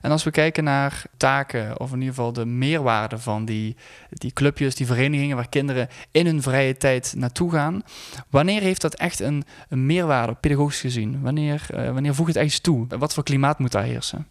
[0.00, 3.76] En als we kijken naar taken, of in ieder geval de meerwaarde van die,
[4.10, 7.82] die clubjes, die verenigingen waar kinderen in hun vrije tijd naartoe gaan,
[8.30, 11.20] wanneer heeft dat echt een, meerwaarde, pedagogisch gezien?
[11.20, 12.86] Wanneer, eh, wanneer voegt het echt toe?
[12.88, 14.26] Wat voor klimaat moet daar heersen?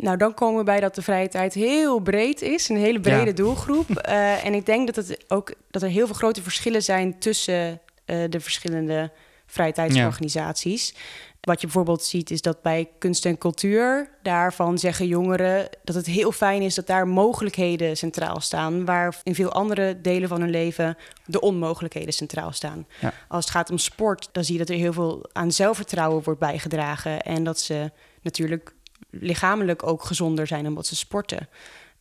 [0.00, 3.26] Nou, dan komen we bij dat de vrije tijd heel breed is, een hele brede
[3.26, 3.32] Ja.
[3.32, 3.88] doelgroep.
[4.06, 7.80] Eh, en ik denk dat, het ook, dat er heel veel grote verschillen zijn tussen
[8.04, 9.10] eh, de verschillende
[9.46, 10.94] vrije tijdsorganisaties.
[11.40, 16.06] Wat je bijvoorbeeld ziet is dat bij kunst en cultuur, daarvan zeggen jongeren dat het
[16.06, 20.50] heel fijn is dat daar mogelijkheden centraal staan, waar in veel andere delen van hun
[20.50, 22.86] leven de onmogelijkheden centraal staan.
[23.00, 23.12] Ja.
[23.28, 26.40] Als het gaat om sport, dan zie je dat er heel veel aan zelfvertrouwen wordt
[26.40, 27.90] bijgedragen en dat ze
[28.22, 28.74] natuurlijk
[29.20, 31.48] lichamelijk ook gezonder zijn omdat ze sporten.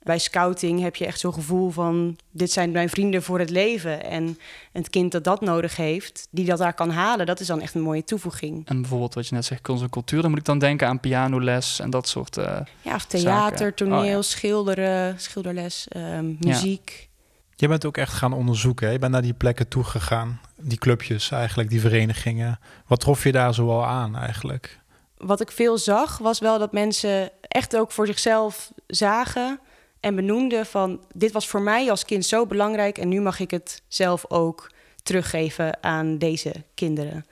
[0.04, 2.18] Bij scouting heb je echt zo'n gevoel van...
[2.32, 4.04] dit zijn mijn vrienden voor het leven.
[4.04, 4.38] En
[4.72, 7.26] het kind dat dat nodig heeft, die dat daar kan halen...
[7.26, 8.68] dat is dan echt een mooie toevoeging.
[8.68, 11.00] En bijvoorbeeld wat je net zegt, kunst en cultuur, dan moet ik dan denken aan
[11.00, 12.38] pianoles en dat soort...
[12.38, 13.74] eh, Ja, of theater, Zaken.
[13.76, 14.22] toneel, Oh, ja.
[14.22, 17.10] schilderen, schilderles, ehm, muziek.
[17.56, 18.88] Je bent ook echt gaan onderzoeken.
[18.88, 18.94] hè?
[18.94, 20.40] Je bent naar die plekken toegegaan.
[20.60, 22.60] Die clubjes eigenlijk, die verenigingen.
[22.88, 24.80] Wat trof je daar zoal aan eigenlijk?
[25.26, 29.60] Wat ik veel zag, was wel dat mensen echt ook voor zichzelf zagen...
[30.00, 32.98] en benoemden van, dit was voor mij als kind zo belangrijk...
[32.98, 34.72] en nu mag ik het zelf ook
[35.04, 37.26] teruggeven aan deze kinderen.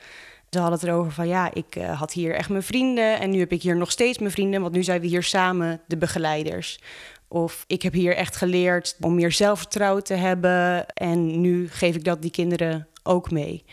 [0.49, 3.39] Ze hadden het erover van ja, ik eh, had hier echt mijn vrienden en nu
[3.39, 6.79] heb ik hier nog steeds mijn vrienden, want nu zijn we hier samen de begeleiders.
[7.27, 12.03] Of ik heb hier echt geleerd om meer zelfvertrouwen te hebben en nu geef ik
[12.03, 13.65] dat die kinderen ook mee.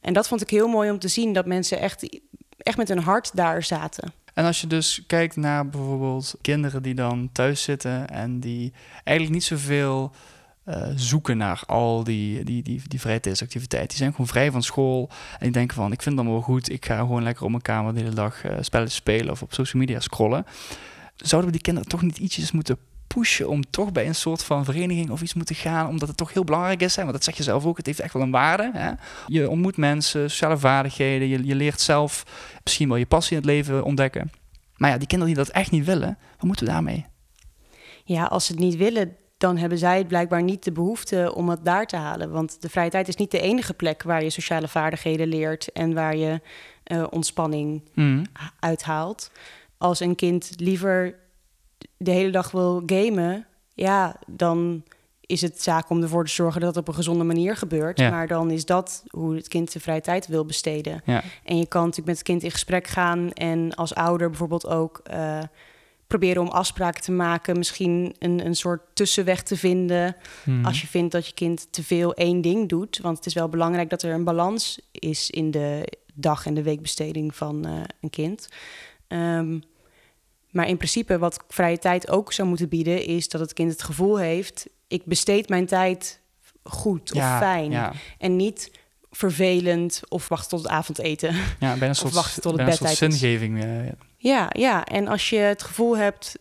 [0.00, 2.20] En dat vond ik heel mooi om te zien, dat mensen echt,
[2.64, 4.12] echt met hun hart daar zaten.
[4.34, 8.72] En als je dus kijkt naar bijvoorbeeld kinderen die dan thuis zitten en die
[9.04, 10.12] eigenlijk niet zoveel
[10.64, 13.00] eh, zoeken naar al die, die, die, die.
[13.68, 16.54] Die zijn gewoon vrij van school en die denken van ik vind het allemaal wel
[16.54, 19.42] goed, ik ga gewoon lekker op mijn kamer de hele dag eh, spelletjes spelen of
[19.42, 20.46] op social media scrollen.
[21.16, 22.78] Zouden we die kinderen toch niet ietsjes moeten
[23.14, 26.32] pushen om toch bij een soort van vereniging of iets moeten gaan, omdat het toch
[26.32, 26.96] heel belangrijk is.
[26.96, 27.02] Hè?
[27.02, 28.70] Want dat zeg je zelf ook, het heeft echt wel een waarde.
[28.72, 28.90] Hè?
[29.26, 32.24] Je ontmoet mensen, sociale vaardigheden, je, je leert zelf
[32.64, 34.30] misschien wel je passie in het leven ontdekken.
[34.76, 37.06] Maar ja, die kinderen die dat echt niet willen, wat moeten we daarmee?
[38.04, 41.48] Ja, als ze het niet willen, dan hebben zij het blijkbaar niet de behoefte om
[41.48, 42.30] het daar te halen.
[42.30, 45.94] Want de vrije tijd is niet de enige plek waar je sociale vaardigheden leert en
[45.94, 46.40] waar je
[46.84, 48.24] eh, ontspanning Mhm.
[48.60, 49.30] uithaalt.
[49.78, 51.14] Als een kind liever
[51.96, 54.82] de hele dag wil gamen, ja, dan
[55.26, 57.98] is het zaak om ervoor te zorgen dat het op een gezonde manier gebeurt.
[57.98, 58.10] Ja.
[58.10, 61.02] Maar dan is dat hoe het kind de vrije tijd wil besteden.
[61.04, 61.22] Ja.
[61.44, 65.00] En je kan natuurlijk met het kind in gesprek gaan en als ouder bijvoorbeeld ook
[65.04, 65.42] eh,
[66.06, 70.16] proberen om afspraken te maken, misschien een, een soort tussenweg te vinden.
[70.44, 70.64] Mhm.
[70.64, 72.98] Als je vindt dat je kind te veel één ding doet.
[73.02, 76.62] Want het is wel belangrijk dat er een balans is in de dag- en de
[76.62, 78.48] weekbesteding van eh, een kind.
[79.08, 79.58] Ehm,
[80.54, 83.82] maar in principe, wat vrije tijd ook zou moeten bieden, is dat het kind het
[83.82, 86.20] gevoel heeft: ik besteed mijn tijd
[86.62, 87.70] goed of ja, fijn.
[87.70, 87.92] Ja.
[88.18, 88.70] En niet
[89.10, 91.34] vervelend of wachten tot het avondeten.
[91.60, 93.62] Ja, bijna soort, wachten tot het bijna een soort bedtijd zingeving.
[93.62, 93.94] ja.
[94.16, 96.38] Ja, ja, en als je het gevoel hebt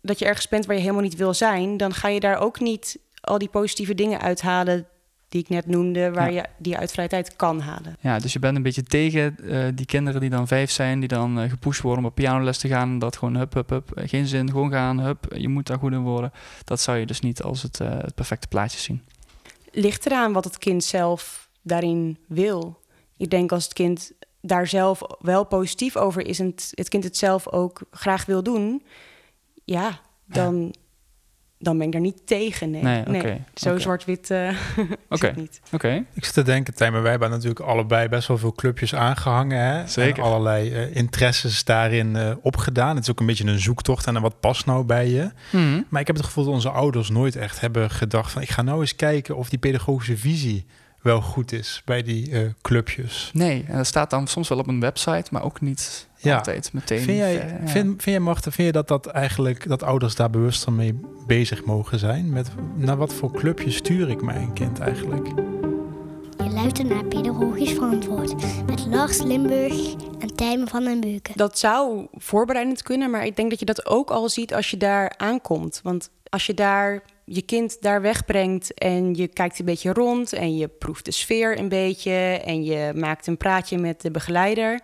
[0.00, 2.60] dat je ergens bent waar je helemaal niet wil zijn, dan ga je daar ook
[2.60, 4.86] niet al die positieve dingen uithalen
[5.34, 6.42] die ik net noemde, waar Ja.
[6.42, 7.96] je die uit vrije tijd kan halen.
[8.00, 11.08] Ja, dus je bent een beetje tegen eh, die kinderen die dan vijf zijn, die
[11.08, 12.98] dan eh, gepusht worden om op pianoles te gaan.
[12.98, 15.92] Dat gewoon hup, hup, hup, eh, geen zin, gewoon gaan, hup, je moet daar goed
[15.92, 16.32] in worden.
[16.64, 19.02] Dat zou je dus niet als het, het perfecte plaatje zien.
[19.72, 22.80] Ligt eraan wat het kind zelf daarin wil.
[23.16, 27.04] Ik denk als het kind daar zelf wel positief over is en het, het kind
[27.04, 28.82] het zelf ook graag wil doen,
[29.64, 30.74] ja, dan,
[31.64, 32.70] dan ben ik daar niet tegen.
[32.70, 34.56] Nee, Nee, oké, zo zwart-wit eh, is
[35.08, 35.26] Oké.
[35.26, 35.60] het niet.
[35.72, 38.94] Oké, Ik zit te denken, Tijn, maar wij hebben natuurlijk allebei best wel veel clubjes
[38.94, 39.58] aangehangen.
[39.58, 39.86] Hè?
[39.88, 40.22] Zeker.
[40.22, 42.94] En allerlei eh, interesses daarin eh, opgedaan.
[42.94, 45.30] Het is ook een beetje een zoektocht en wat past nou bij je.
[45.50, 45.82] Mhm.
[45.88, 48.42] Maar ik heb het gevoel dat onze ouders nooit echt hebben gedacht van...
[48.42, 50.66] ik ga nou eens kijken of die pedagogische visie
[51.04, 53.30] wel goed is bij die eh, clubjes.
[53.32, 56.36] Nee, en dat staat dan soms wel op een website, maar ook niet Ja.
[56.36, 57.00] altijd meteen.
[57.00, 57.56] Vind jij, eh, ja.
[57.56, 61.64] vind, vind jij Marten, vind je dat, dat eigenlijk dat ouders daar bewuster mee bezig
[61.64, 62.32] mogen zijn?
[62.32, 65.26] Met naar wat voor clubje stuur ik mijn kind eigenlijk?
[66.36, 68.34] Je luistert naar Pedagogisch Verantwoord
[68.66, 71.36] met Lars Limburg en Tijmen van den Beuken.
[71.36, 74.76] Dat zou voorbereidend kunnen, maar ik denk dat je dat ook al ziet als je
[74.76, 75.80] daar aankomt.
[75.82, 80.56] Want als je daar je kind daar wegbrengt en je kijkt een beetje rond en
[80.56, 84.80] je proeft de sfeer een beetje en je maakt een praatje met de begeleider.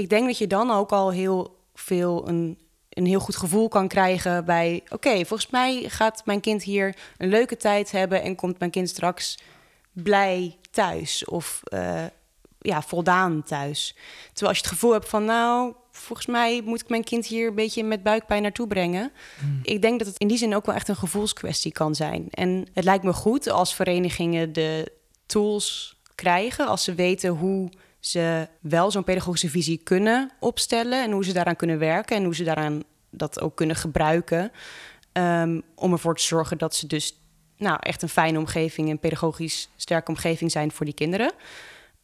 [0.00, 2.58] Ik denk dat je dan ook al heel veel een,
[2.88, 7.28] een heel goed gevoel kan krijgen bij, oké, volgens mij gaat mijn kind hier een
[7.28, 9.38] leuke tijd hebben en komt mijn kind straks
[9.92, 12.04] blij thuis of eh,
[12.58, 13.94] ja, voldaan thuis.
[14.26, 17.48] Terwijl als je het gevoel hebt van, nou, volgens mij moet ik mijn kind hier
[17.48, 19.12] een beetje met buikpijn naartoe brengen.
[19.62, 22.28] Ik denk dat het in die zin ook wel echt een gevoelskwestie kan zijn.
[22.30, 24.92] En het lijkt me goed als verenigingen de
[25.26, 31.24] tools krijgen, als ze weten hoe ze wel zo'n pedagogische visie kunnen opstellen en hoe
[31.24, 34.50] ze daaraan kunnen werken en hoe ze daaraan dat ook kunnen gebruiken.
[35.12, 37.16] ehm, om ervoor te zorgen dat ze dus
[37.56, 41.32] nou, echt een fijne omgeving, een pedagogisch sterke omgeving zijn voor die kinderen.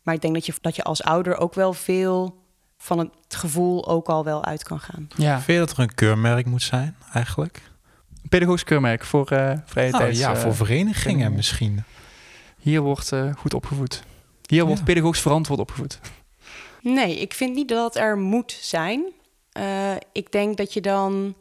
[0.03, 2.43] Maar ik denk dat je, dat je als ouder ook wel veel
[2.79, 5.09] van het gevoel ook al wel uit kan gaan.
[5.17, 7.63] Ja, Vind je dat er een keurmerk moet zijn eigenlijk?
[8.29, 10.19] pedagogisch keurmerk voor eh vrije Nou, tijd.
[10.19, 11.33] ja, eh, voor verenigingen verenigingen.
[11.35, 11.85] misschien.
[12.59, 14.03] Hier wordt eh, goed opgevoed.
[14.47, 14.85] Hier wordt Ja.
[14.87, 15.99] pedagogisch verantwoord opgevoed.
[16.83, 19.05] Nee, ik vind niet dat het er moet zijn.
[19.53, 21.35] Eh, ik denk dat je dan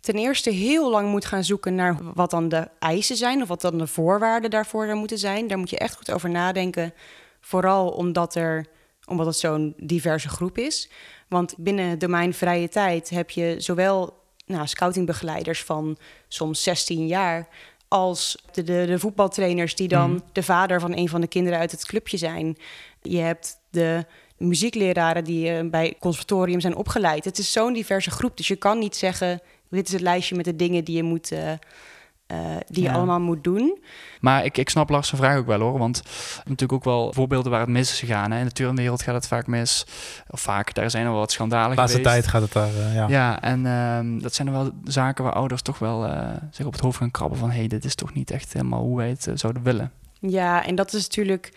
[0.00, 3.60] ten eerste heel lang moet gaan zoeken naar wat dan de eisen zijn of wat
[3.60, 5.46] dan de voorwaarden daarvoor er moeten zijn.
[5.46, 6.94] Daar moet je echt goed over nadenken.
[7.40, 8.66] Vooral omdat, er,
[9.06, 10.90] omdat het zo'n diverse groep is.
[11.28, 15.96] Want binnen het domein vrije tijd heb je zowel nou, scoutingbegeleiders van
[16.28, 17.48] soms 16 jaar
[17.88, 20.20] als de, de, de voetbaltrainers die dan Mhm.
[20.32, 22.56] de vader van een van de kinderen uit het clubje zijn.
[23.02, 24.04] Je hebt de
[24.36, 27.24] muziekleraren die eh, bij het conservatorium zijn opgeleid.
[27.24, 29.40] Het is zo'n diverse groep, dus je kan niet zeggen...
[29.70, 31.52] dit is het lijstje met de dingen die je, moet, eh,
[32.26, 32.94] eh, die je Ja.
[32.94, 33.78] allemaal moet doen.
[34.20, 35.78] Maar ik, ik snap Lars' vraag ook wel hoor.
[35.78, 36.02] Want
[36.36, 38.30] natuurlijk ook wel voorbeelden waar het mis is gegaan.
[38.30, 38.38] Hè.
[38.38, 39.86] In de turnwereld gaat het vaak mis.
[40.30, 42.14] Of vaak, daar zijn er wel wat De schandalen laatste geweest.
[42.14, 43.08] tijd gaat het daar, eh, ja.
[43.08, 46.72] Ja, en ehm, dat zijn er wel zaken waar ouders toch wel eh, zich op
[46.72, 47.50] het hoofd gaan krabben van...
[47.50, 49.92] hé, hey, dit is toch niet echt helemaal hoe wij het zouden willen.
[50.20, 51.52] Ja, en dat is natuurlijk...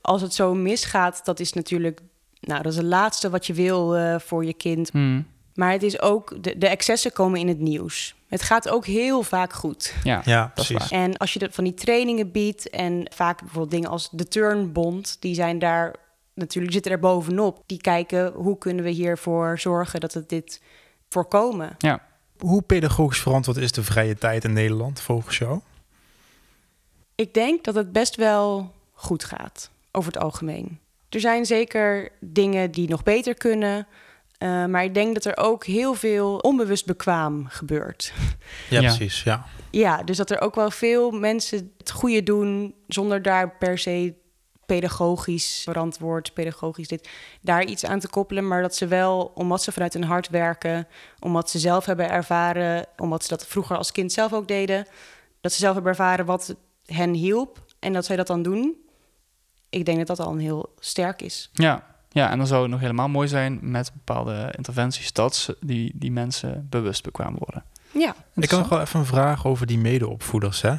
[0.00, 2.00] als het zo misgaat, dat is natuurlijk...
[2.40, 4.90] nou, dat is het laatste wat je wil eh, voor je kind.
[4.90, 6.42] Hmm, Maar het is ook...
[6.42, 8.14] De, de excessen komen in het nieuws.
[8.32, 9.94] Het gaat ook heel vaak goed.
[10.02, 10.90] Ja, Ja, precies.
[10.90, 15.16] En als je dat van die trainingen biedt en vaak bijvoorbeeld dingen als de Turnbond,
[15.20, 15.94] die zijn daar
[16.34, 17.62] natuurlijk zitten er bovenop.
[17.66, 20.60] Die kijken hoe kunnen we hiervoor zorgen dat het dit
[21.08, 21.74] voorkomen.
[21.78, 22.02] Ja.
[22.38, 25.60] Hoe pedagogisch verantwoord is de vrije tijd in Nederland volgens jou?
[27.14, 30.78] Ik denk dat het best wel goed gaat over het algemeen.
[31.08, 33.86] Er zijn zeker dingen die nog beter kunnen.
[34.42, 38.12] Eh, maar ik denk dat er ook heel veel onbewust bekwaam gebeurt.
[38.70, 38.80] Ja, Ja.
[38.80, 39.22] precies.
[39.22, 39.44] Ja.
[39.70, 44.14] Ja, dus dat er ook wel veel mensen het goede doen zonder daar per se
[44.66, 47.08] pedagogisch verantwoord, pedagogisch dit,
[47.40, 50.88] daar iets aan te koppelen, maar dat ze wel, omdat ze vanuit hun hart werken,
[51.18, 54.86] omdat ze zelf hebben ervaren, omdat ze dat vroeger als kind zelf ook deden,
[55.40, 56.54] dat ze zelf hebben ervaren wat
[56.86, 58.76] hen hielp en dat zij dat dan doen.
[59.70, 61.50] Ik denk dat dat al een heel sterk is.
[61.52, 61.91] Ja.
[62.12, 65.12] Ja, en dan zou het nog helemaal mooi zijn met bepaalde interventies...
[65.12, 67.64] dat ze- die, die mensen bewust bekwaam worden.
[67.92, 70.62] Ja, Ik kan nog wel even een vraag over die medeopvoeders.
[70.62, 70.74] Hè?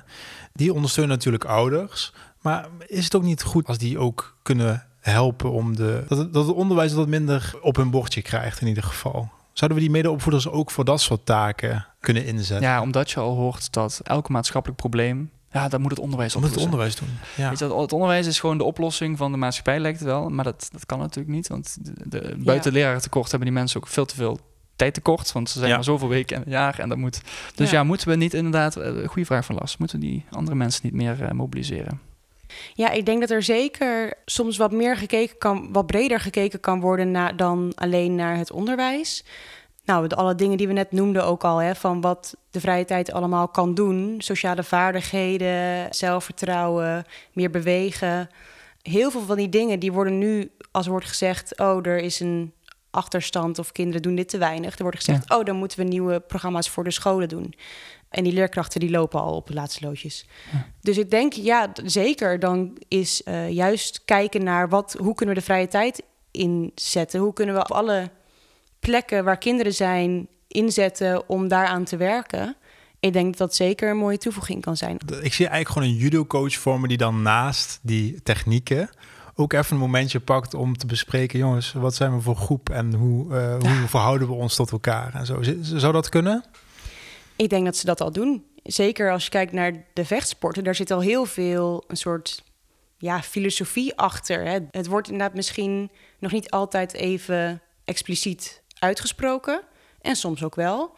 [0.53, 2.13] Die ondersteunen natuurlijk ouders.
[2.41, 6.33] Maar is het ook niet goed als die ook kunnen helpen om de, dat, het,
[6.33, 9.31] dat het onderwijs wat minder op hun bordje krijgt in ieder geval?
[9.53, 12.67] Zouden we die medeopvoeders ook voor dat soort taken kunnen inzetten?
[12.67, 16.41] Ja, omdat je al hoort dat elk maatschappelijk probleem ja, dan moet het onderwijs Om
[16.43, 16.71] het oplossen.
[16.73, 17.17] onderwijs doen.
[17.35, 17.49] Ja.
[17.49, 20.29] Weet je, het onderwijs is gewoon de oplossing van de maatschappij, lijkt het wel.
[20.29, 21.47] Maar dat, dat kan natuurlijk niet.
[21.47, 24.39] Want de, de, buiten lerarentekort hebben die mensen ook veel te veel
[24.75, 25.31] tijd tekort.
[25.31, 25.75] Want ze zijn Ja.
[25.75, 26.79] maar zoveel weken het jaar.
[26.79, 27.21] En dat moet.
[27.55, 27.83] Dus ja, Ja.
[27.83, 28.75] moeten we niet inderdaad.
[28.75, 29.77] eh, goede vraag van Lars.
[29.77, 31.99] Moeten we die andere mensen niet meer eh, mobiliseren?
[32.73, 36.79] Ja, ik denk dat er zeker soms wat meer gekeken kan, wat breder gekeken kan
[36.79, 39.23] worden na, dan alleen naar het onderwijs.
[39.85, 42.85] Nou, de, alle dingen die we net noemden ook al, hè, van wat de vrije
[42.85, 44.15] tijd allemaal kan doen.
[44.17, 48.29] Sociale vaardigheden, zelfvertrouwen, meer bewegen.
[48.81, 52.19] Heel veel van die dingen die worden nu, als er wordt gezegd, oh, er is
[52.19, 52.53] een
[52.89, 54.75] achterstand of kinderen doen dit te weinig.
[54.75, 57.53] Er wordt gezegd, oh, dan moeten we nieuwe programma's voor de scholen doen.
[58.09, 60.25] En die leerkrachten die lopen al op de laatste loodjes.
[60.81, 62.39] Dus ik denk, ja, zeker.
[62.39, 67.19] Dan is eh, juist kijken naar wat, hoe kunnen we de vrije tijd inzetten?
[67.19, 68.09] Hoe kunnen we op alle
[68.83, 72.55] plekken waar kinderen zijn inzetten om daaraan te werken?
[72.99, 74.97] Ik denk dat dat zeker een mooie toevoeging kan zijn.
[75.21, 78.89] Ik zie eigenlijk gewoon een judo-coach voor me die dan naast die technieken
[79.35, 82.93] ook even een momentje pakt om te bespreken, jongens, wat zijn we voor groep en
[82.93, 85.39] hoe, eh, hoe verhouden we ons tot elkaar en zo.
[85.61, 86.43] Zou dat kunnen?
[87.35, 88.45] Ik denk dat ze dat al doen.
[88.63, 92.43] Zeker als je kijkt naar de vechtsporten, daar zit al heel veel een soort
[92.97, 94.45] ja, filosofie achter.
[94.45, 94.59] Hè.
[94.71, 99.61] Het wordt inderdaad misschien nog niet altijd even expliciet uitgesproken.
[100.01, 100.95] En soms ook wel.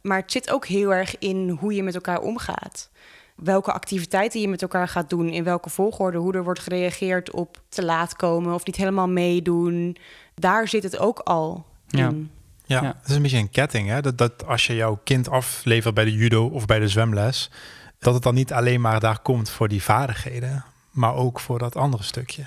[0.00, 2.90] Maar het zit ook heel erg in hoe je met elkaar omgaat.
[3.36, 7.60] Welke activiteiten je met elkaar gaat doen, in welke volgorde, hoe er wordt gereageerd op
[7.68, 9.96] te laat komen of niet helemaal meedoen.
[10.34, 12.08] Daar zit het ook al Ja.
[12.08, 12.30] in.
[12.66, 12.96] Ja, Ja.
[13.00, 13.88] het is een beetje een ketting.
[13.88, 14.00] Hè?
[14.02, 17.50] Dat, dat als je jouw kind aflevert bij de judo of bij de zwemles,
[17.98, 21.76] dat het dan niet alleen maar daar komt voor die vaardigheden, maar ook voor dat
[21.76, 22.46] andere stukje.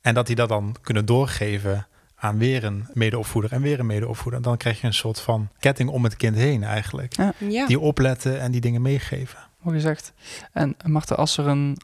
[0.00, 4.42] En dat die dat dan kunnen doorgeven aan weer een medeopvoeder en weer een medeopvoeder.
[4.42, 7.16] Dan krijg je een soort van ketting om het kind heen eigenlijk.
[7.38, 7.66] Ja.
[7.66, 9.38] Die opletten en die dingen meegeven.
[9.60, 10.12] Mooi gezegd.
[10.52, 11.76] En Marta, als er een.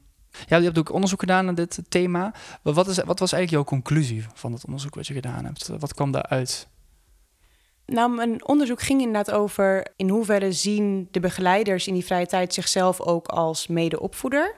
[0.47, 2.35] Ja, je hebt ook onderzoek gedaan naar dit thema.
[2.63, 5.71] Wat, wat is, wat was eigenlijk jouw conclusie van het onderzoek wat je gedaan hebt?
[5.79, 6.69] Wat kwam daaruit?
[7.87, 12.55] Nou, mijn onderzoek ging inderdaad over in hoeverre zien de begeleiders in die vrije tijd
[12.55, 14.55] zichzelf ook als medeopvoeder.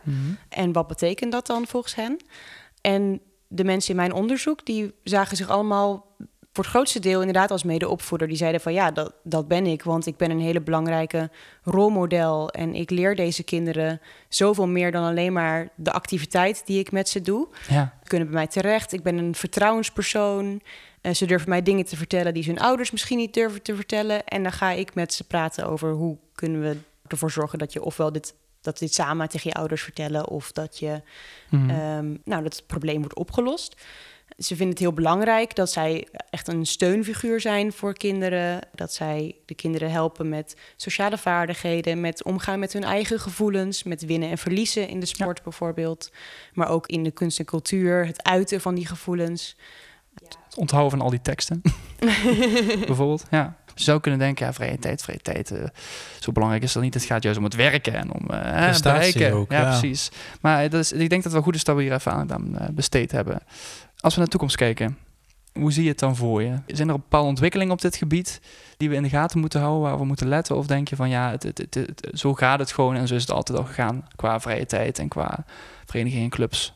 [0.48, 2.16] En wat betekent dat dan volgens hen?
[2.80, 3.20] En
[3.54, 6.06] de mensen in mijn onderzoek, die zagen zich allemaal
[6.54, 8.28] voor het grootste deel inderdaad als medeopvoeder.
[8.28, 11.30] Die zeiden van ja, dat, dat ben ik, want ik ben een hele belangrijke
[11.62, 12.50] rolmodel.
[12.50, 17.08] En ik leer deze kinderen zoveel meer dan alleen maar de activiteit die ik met
[17.08, 17.48] ze doe.
[17.68, 17.94] Ja.
[18.02, 18.92] Ze kunnen bij mij terecht.
[18.92, 20.60] Ik ben een vertrouwenspersoon.
[21.00, 24.24] Eh, ze durven mij dingen te vertellen die hun ouders misschien niet durven te vertellen.
[24.24, 27.82] En dan ga ik met ze praten over hoe kunnen we ervoor zorgen dat je
[27.82, 28.34] ofwel dit,
[28.64, 31.02] dat dit samen tegen je ouders vertellen of dat je
[31.50, 33.76] ehm, nou, dat het probleem wordt opgelost.
[34.38, 38.60] Ze vinden het heel belangrijk dat zij echt een steunfiguur zijn voor kinderen.
[38.74, 44.04] Dat zij de kinderen helpen met sociale vaardigheden, met omgaan met hun eigen gevoelens, met
[44.04, 46.10] winnen en verliezen in de sport bijvoorbeeld.
[46.52, 49.56] Maar ook in de kunst en cultuur, het uiten van die gevoelens.
[50.14, 51.62] Het onthouden van al die teksten.
[52.86, 53.24] Bijvoorbeeld.
[53.30, 53.56] Ja.
[53.74, 55.50] Je zou kunnen denken, ja, vrije tijd, vrije tijd.
[55.50, 55.64] eh,
[56.20, 56.94] zo belangrijk is dat niet.
[56.94, 59.32] Het gaat juist om het werken en om eh Prestatie bereiken.
[59.32, 59.78] ook, ja, ja.
[59.78, 60.10] precies.
[60.40, 62.58] Maar is, ik denk dat het wel goed is dat we hier even aan aan,
[62.58, 63.34] eh, besteed hebben.
[64.00, 64.98] Als we naar de toekomst kijken,
[65.52, 66.56] hoe zie je het dan voor je?
[66.66, 68.40] Zijn er bepaalde ontwikkelingen op dit gebied
[68.76, 70.56] die we in de gaten moeten houden, waar we moeten letten?
[70.56, 73.14] Of denk je van ja, het, het, het, het- zo gaat het gewoon en zo
[73.14, 75.44] is het altijd al gegaan qua vrije tijd en qua
[75.84, 76.72] verenigingen en clubs?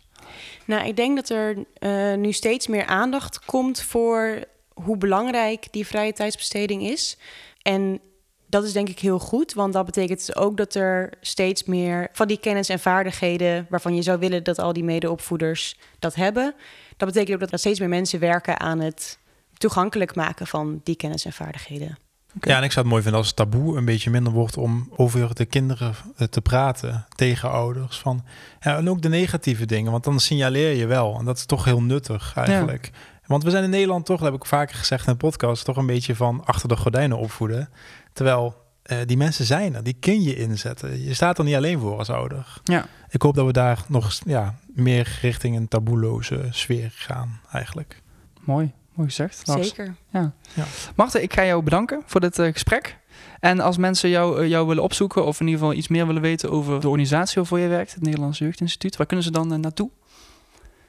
[0.65, 4.45] Nou, ik denk dat er eh, nu steeds meer aandacht komt voor
[4.85, 7.19] hoe belangrijk die vrije tijdsbesteding is.
[7.63, 8.01] En
[8.47, 12.09] dat is denk ik heel goed, want dat betekent dus ook dat er steeds meer
[12.13, 16.55] van die kennis en vaardigheden waarvan je zou willen dat al die medeopvoeders dat hebben.
[16.97, 19.19] Dat betekent ook dat er steeds meer mensen werken aan het
[19.55, 21.99] toegankelijk maken van die kennis en vaardigheden.
[22.41, 24.89] Ja, en ik zou het mooi vinden als het taboe een beetje minder wordt om
[24.97, 27.99] over de kinderen eh, te praten tegen ouders.
[27.99, 28.25] Van,
[28.61, 31.19] ja, en ook de negatieve dingen, want dan signaleer je wel.
[31.19, 32.91] En dat is toch heel nuttig eigenlijk.
[33.29, 35.77] Want we zijn in Nederland toch, dat heb ik vaker gezegd in de podcast, toch
[35.77, 37.69] een beetje van achter de gordijnen opvoeden.
[38.13, 41.05] Terwijl eh, die mensen zijn er, die kun je inzetten.
[41.05, 42.61] Je staat er niet alleen voor als ouder.
[42.65, 42.87] Ja.
[43.09, 48.03] Ik hoop dat we daar nog ja, meer richting een taboeloze sfeer gaan eigenlijk.
[48.41, 49.47] Mooi, mooi gezegd.
[49.47, 49.67] Lars.
[49.69, 49.95] Zeker.
[50.13, 50.33] Ja.
[50.55, 50.65] Ja.
[50.97, 52.99] Marten, ik ga jou bedanken voor dit eh, gesprek.
[53.41, 56.23] En als mensen jou, eh, jou willen opzoeken of in ieder geval iets meer willen
[56.23, 59.91] weten over de organisatie waarvoor je werkt, het Nederlands Jeugdinstituut, waar kunnen ze dan naartoe?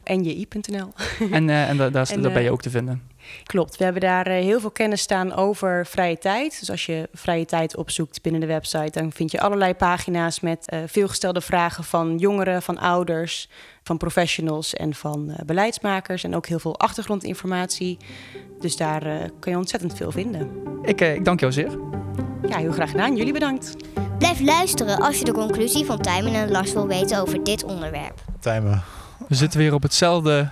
[0.10, 0.94] NJI.nl.
[1.32, 3.02] en eh, en da- daar, is- En, daar ben je eh, ook te vinden.
[3.44, 6.60] Klopt, we hebben daar eh, heel veel kennis staan over vrije tijd.
[6.60, 10.70] Dus als je vrije tijd opzoekt binnen de website, dan vind je allerlei pagina's met
[10.70, 13.50] eh, veelgestelde vragen van jongeren, van ouders,
[13.84, 16.24] van professionals en van eh, beleidsmakers.
[16.24, 17.98] En ook heel veel achtergrondinformatie.
[18.60, 20.50] Dus daar eh, kun je ontzettend veel vinden.
[20.82, 21.78] Ik, eh, ik dank jou zeer.
[22.48, 23.16] Ja, heel graag gedaan.
[23.16, 23.76] Jullie bedankt.
[24.18, 28.24] Blijf luisteren als je de conclusie van Tijmen en Lars wil weten over dit onderwerp.
[28.40, 28.84] Tijmen,
[29.28, 30.50] We zitten weer op hetzelfde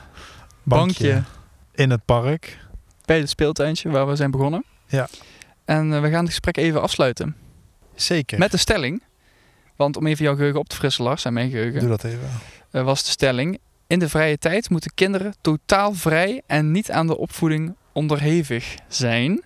[0.63, 1.23] bankje, bankje
[1.73, 2.57] in het park.
[3.05, 4.63] bij het speeltuintje waar we zijn begonnen.
[4.87, 5.07] Ja.
[5.65, 7.35] En eh, we gaan het gesprek even afsluiten
[7.95, 8.39] Zeker.
[8.39, 9.03] met de stelling.
[9.75, 12.29] Want om even jouw geheugen op te frissen, Lars, en mijn geheugen, Doe dat even.
[12.71, 13.59] eh, was de stelling...
[13.87, 19.43] In de vrije tijd moeten kinderen totaal vrij en niet aan de opvoeding onderhevig zijn.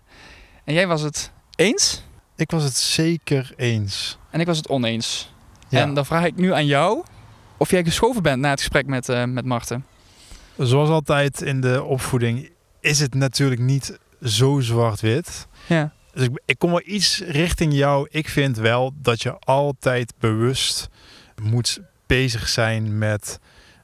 [0.64, 2.04] En jij was het eens
[2.36, 4.18] Ik was het zeker eens.
[4.30, 5.34] en ik was het oneens.
[5.70, 5.82] Ja.
[5.82, 7.04] En dan vraag ik nu aan jou
[7.62, 9.86] of jij geschoven bent na het gesprek met, eh met Marten.
[10.58, 15.48] Zoals altijd in de opvoeding is het natuurlijk niet zo zwart-wit.
[15.68, 15.94] Ja.
[16.14, 18.08] Dus ik, ik kom wel iets richting jou.
[18.12, 20.90] Ik vind wel dat je altijd bewust
[21.42, 23.40] moet bezig zijn met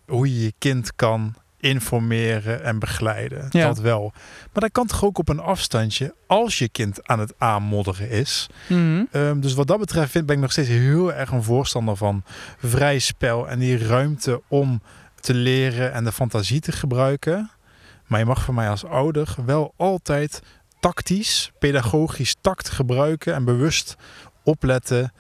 [0.06, 3.46] hoe je je kind kan informeren en begeleiden.
[3.50, 3.68] Ja.
[3.68, 4.12] Dat wel.
[4.54, 8.48] Maar dat kan toch ook op een afstandje als je kind aan het aanmodderen is.
[8.68, 9.04] Mhm.
[9.12, 12.24] Ehm, dus wat dat betreft vind, ben ik nog steeds heel erg een voorstander van
[12.58, 14.82] vrij spel en die ruimte om
[15.20, 17.52] te leren en de fantasie te gebruiken.
[18.06, 20.42] Maar je mag voor mij als ouder wel altijd
[20.80, 23.96] tactisch, pedagogisch tact gebruiken en bewust
[24.44, 25.12] opletten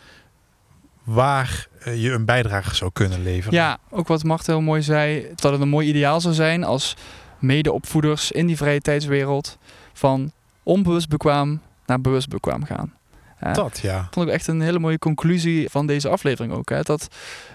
[1.07, 3.53] waar eh, je een bijdrage zou kunnen leveren.
[3.53, 6.95] Ja, ook wat Marten heel mooi zei, dat het een mooi ideaal zou zijn als
[7.39, 9.57] medeopvoeders in die vrije tijdswereld
[9.93, 10.31] van
[10.63, 12.93] onbewust bekwaam naar bewust bekwaam gaan.
[13.41, 14.07] Ja, Dat ja.
[14.11, 16.69] vond ik echt een hele mooie conclusie van deze aflevering ook.
[16.69, 16.81] Hè?
[16.81, 17.07] Dat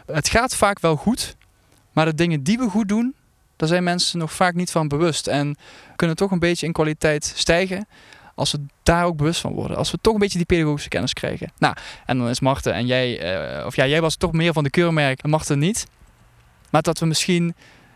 [0.07, 1.37] het gaat vaak wel goed,
[1.93, 3.15] maar de dingen die we goed doen,
[3.57, 5.27] daar zijn mensen nog vaak niet van bewust.
[5.27, 5.57] En
[5.97, 7.87] kunnen toch een beetje in kwaliteit stijgen
[8.35, 9.77] als we daar ook bewust van worden.
[9.77, 11.53] Als we toch een beetje die pedagogische kennis krijgen.
[11.59, 11.75] Nou,
[12.07, 14.71] en dan is Marten en jij, eh, of ja, jij was toch meer van de
[14.71, 15.87] keurmerk en Marten niet.
[16.71, 17.55] Maar dat we misschien,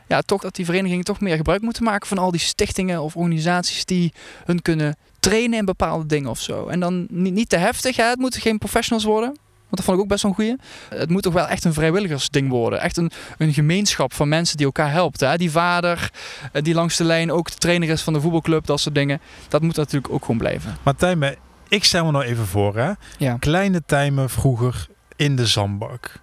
[0.09, 3.17] ja, toch dat die verenigingen toch meer gebruik moeten maken van al die stichtingen of
[3.17, 4.13] organisaties die
[4.45, 6.67] hun kunnen trainen in bepaalde dingen of zo.
[6.67, 8.05] En dan niet, niet te heftig, hè?
[8.05, 9.37] het moeten geen professionals worden.
[9.69, 10.57] Want dat vond ik ook best wel een goeie.
[11.01, 12.81] Het moet toch wel echt een vrijwilligersding worden.
[12.81, 15.21] Echt een, een gemeenschap van mensen die elkaar helpt.
[15.21, 15.37] Hè?
[15.37, 16.11] Die vader,
[16.53, 19.21] eh, die langs de lijn ook de trainer is van de voetbalclub, dat soort dingen.
[19.49, 20.77] Dat moet natuurlijk ook gewoon blijven.
[20.83, 21.37] Maar Tijmen,
[21.69, 22.93] ik stel me nou even voor hè.
[23.19, 23.37] Ja.
[23.39, 26.21] Kleine Tijmen vroeger in de zandbak.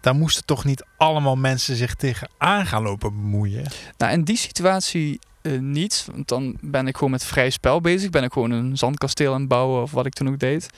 [0.00, 3.64] Daar moesten toch niet allemaal mensen zich tegen aan gaan lopen bemoeien.
[3.96, 6.06] Nou, in die situatie eh, niet.
[6.12, 8.10] Want dan ben ik gewoon met vrij spel bezig.
[8.10, 10.70] Ben ik gewoon een zandkasteel aan het bouwen of wat ik toen ook deed.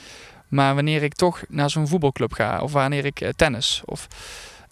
[0.51, 4.09] Maar wanneer ik toch naar zo'n voetbalclub ga of wanneer ik eh, tennis of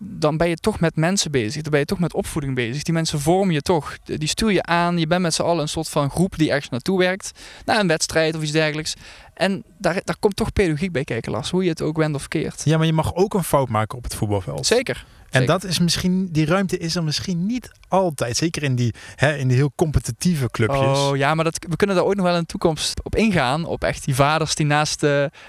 [0.00, 1.62] dan ben je toch met mensen bezig.
[1.62, 2.82] Dan ben je toch met opvoeding bezig.
[2.82, 3.98] Die mensen vormen je toch.
[4.04, 4.98] Die stuur je aan.
[4.98, 7.32] Je bent met z'n allen een soort van groep die ergens naartoe werkt.
[7.64, 8.94] Naar een wedstrijd of iets dergelijks.
[9.38, 11.50] En daar, daar komt toch pedagogiek bij kijken, Lars.
[11.50, 12.62] Hoe je het ook wendt of keert.
[12.64, 14.66] Ja, maar je mag ook een fout maken op het voetbalveld.
[14.66, 15.04] Zeker.
[15.30, 15.46] En zeker.
[15.46, 18.36] dat is misschien, die ruimte is er misschien niet altijd.
[18.36, 20.98] Zeker in die, hè, in die heel competitieve clubjes.
[20.98, 23.64] Oh ja, maar dat, we kunnen daar ooit nog wel in de toekomst op ingaan.
[23.64, 25.02] Op echt die vaders die naast...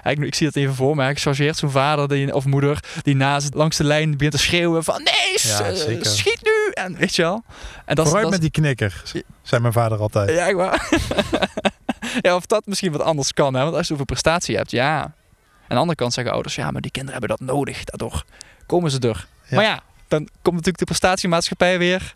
[0.04, 1.10] ik, ik zie dat even voor me.
[1.10, 4.84] Ik chargeert zo'n vader die, of moeder die naast langs de lijn begint te schreeuwen
[4.84, 5.04] van...
[5.04, 6.71] Nee, Ja, eh, schiet nu!
[6.84, 7.43] En weet je wel?
[7.86, 9.04] En dat, Vooruit dat, met die knikker,
[9.41, 10.30] zei mijn vader altijd.
[10.30, 10.89] Ja, echt waar.
[12.22, 13.54] ja, of dat misschien wat anders kan.
[13.54, 13.63] Hè?
[13.63, 15.02] Want als je over prestatie hebt, ja.
[15.02, 16.56] Aan de andere kant zeggen ouders...
[16.56, 17.84] Ja, maar die kinderen hebben dat nodig.
[17.84, 18.24] Daardoor
[18.65, 19.28] komen ze er.
[19.48, 19.56] Ja.
[19.56, 22.15] Maar ja, dan komt natuurlijk de prestatiemaatschappij weer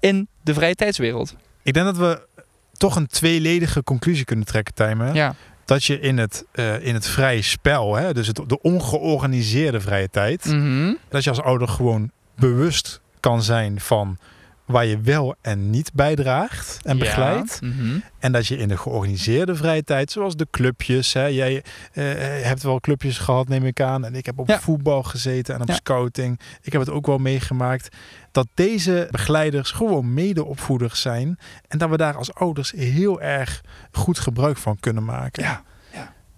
[0.00, 1.34] in de vrije tijdswereld.
[1.62, 2.26] Ik denk dat we
[2.72, 5.14] toch een tweeledige conclusie kunnen trekken, Tijmen.
[5.14, 5.34] Ja.
[5.64, 10.10] Dat je in het, eh, in het vrije spel, hè, dus het, de ongeorganiseerde vrije
[10.10, 10.44] tijd...
[10.44, 10.94] Mhm.
[11.08, 14.18] dat je als ouder gewoon bewust kan zijn van
[14.64, 17.04] waar je wel en niet bijdraagt en Ja.
[17.04, 17.60] begeleidt.
[17.60, 17.98] Mhm.
[18.18, 22.04] En dat je in de georganiseerde vrije tijd, zoals de clubjes, hè, jij eh,
[22.44, 24.04] hebt wel clubjes gehad, neem ik aan.
[24.04, 24.60] En ik heb op Ja.
[24.60, 25.74] voetbal gezeten en op Ja.
[25.74, 26.40] scouting.
[26.62, 27.96] Ik heb het ook wel meegemaakt.
[28.32, 31.38] Dat deze begeleiders gewoon medeopvoeders zijn.
[31.68, 33.60] En dat we daar als ouders heel erg
[33.92, 35.42] goed gebruik van kunnen maken.
[35.42, 35.62] Ja.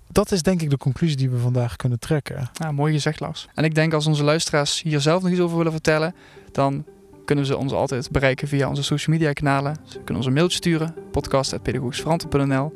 [0.08, 2.50] Dat is denk ik de conclusie die we vandaag kunnen trekken.
[2.52, 3.48] Ja, mooi gezegd, Lars.
[3.54, 6.14] En ik denk als onze luisteraars hier zelf nog iets over willen vertellen,
[6.52, 6.84] dan
[7.24, 9.76] kunnen ze ons altijd bereiken via onze social media kanalen.
[9.84, 12.72] Ze kunnen ons een mailtje sturen, podcast.pedagogischverantwoord.nl.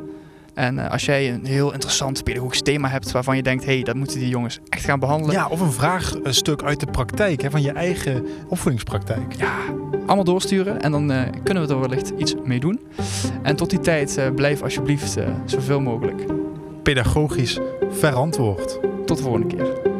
[0.55, 3.83] En eh, als jij een heel interessant pedagogisch thema hebt waarvan je denkt, hé, hey,
[3.83, 5.35] dat moeten die jongens echt gaan behandelen.
[5.35, 9.33] Ja, of een vraagstuk uit de praktijk, hè, van je eigen opvoedingspraktijk.
[9.33, 9.55] Ja,
[10.07, 12.81] allemaal doorsturen en dan eh, kunnen we er wellicht iets mee doen.
[13.43, 16.25] En tot die tijd eh, blijf alsjeblieft zoveel mogelijk.
[16.83, 17.59] Pedagogisch
[17.91, 18.79] verantwoord.
[19.07, 19.98] Tot de volgende keer.